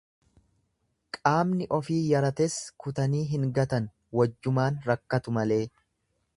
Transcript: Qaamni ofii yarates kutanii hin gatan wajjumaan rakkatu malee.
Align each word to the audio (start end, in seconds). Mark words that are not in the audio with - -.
Qaamni 1.17 1.67
ofii 1.77 1.99
yarates 2.13 2.57
kutanii 2.85 3.23
hin 3.35 3.47
gatan 3.59 3.93
wajjumaan 4.21 4.81
rakkatu 4.91 5.39
malee. 5.41 5.63